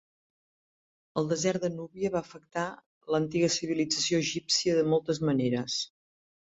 El 1.21 1.29
desert 1.33 1.65
de 1.67 1.71
Núbia 1.75 2.11
va 2.17 2.21
afectar 2.29 2.65
l'antiga 3.17 3.53
civilització 3.59 4.27
egípcia 4.27 4.81
de 4.83 4.89
moltes 4.97 5.27
maneres. 5.33 5.83